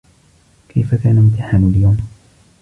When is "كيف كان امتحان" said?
0.69-1.69